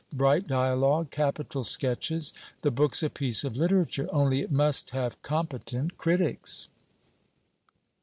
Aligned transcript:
bright 0.11 0.47
dialogue.. 0.47 1.11
capital 1.11 1.63
sketches. 1.63 2.33
The 2.63 2.71
book's 2.71 3.03
a 3.03 3.09
piece 3.11 3.43
of 3.43 3.55
literature. 3.55 4.09
Only 4.11 4.41
it 4.41 4.51
must 4.51 4.89
have 4.89 5.21
competent 5.21 5.95
critics!' 5.99 6.69